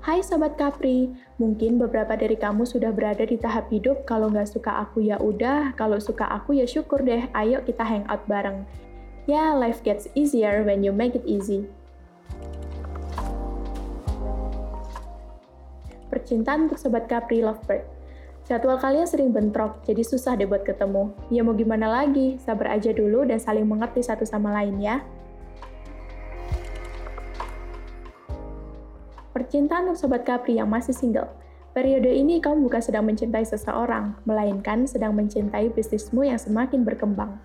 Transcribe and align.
Hai 0.00 0.24
Sobat 0.24 0.56
Capri, 0.56 1.12
mungkin 1.36 1.76
beberapa 1.76 2.16
dari 2.16 2.32
kamu 2.32 2.64
sudah 2.64 2.88
berada 2.88 3.20
di 3.20 3.36
tahap 3.36 3.68
hidup 3.68 4.08
kalau 4.08 4.32
nggak 4.32 4.48
suka 4.48 4.80
aku 4.80 5.04
ya 5.04 5.20
udah, 5.20 5.76
kalau 5.76 6.00
suka 6.00 6.24
aku 6.24 6.56
ya 6.56 6.64
syukur 6.64 7.04
deh, 7.04 7.28
ayo 7.36 7.60
kita 7.60 7.84
hangout 7.84 8.24
bareng. 8.24 8.64
Ya, 9.28 9.52
life 9.52 9.84
gets 9.84 10.08
easier 10.16 10.64
when 10.64 10.80
you 10.80 10.88
make 10.88 11.12
it 11.12 11.20
easy. 11.28 11.68
Percintaan 16.08 16.72
untuk 16.72 16.80
Sobat 16.80 17.04
Capri 17.04 17.44
Lovebird. 17.44 17.84
Jadwal 18.48 18.80
kalian 18.80 19.04
sering 19.04 19.36
bentrok, 19.36 19.84
jadi 19.84 20.00
susah 20.00 20.32
deh 20.32 20.48
buat 20.48 20.64
ketemu. 20.64 21.12
Ya 21.28 21.44
mau 21.44 21.52
gimana 21.52 21.92
lagi, 21.92 22.40
sabar 22.40 22.72
aja 22.72 22.96
dulu 22.96 23.28
dan 23.28 23.36
saling 23.36 23.68
mengerti 23.68 24.00
satu 24.00 24.24
sama 24.24 24.48
lain 24.48 24.80
ya. 24.80 25.04
Percintaan 29.30 29.86
untuk 29.86 30.10
Sobat 30.10 30.26
Capri 30.26 30.58
yang 30.58 30.66
masih 30.66 30.90
single. 30.90 31.30
Periode 31.70 32.10
ini 32.10 32.42
kamu 32.42 32.66
bukan 32.66 32.82
sedang 32.82 33.06
mencintai 33.06 33.46
seseorang, 33.46 34.18
melainkan 34.26 34.90
sedang 34.90 35.14
mencintai 35.14 35.70
bisnismu 35.70 36.26
yang 36.26 36.34
semakin 36.34 36.82
berkembang. 36.82 37.38